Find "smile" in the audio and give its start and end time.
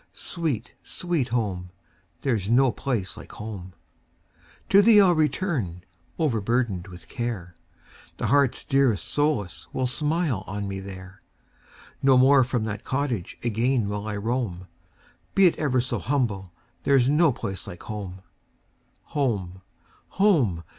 9.85-10.43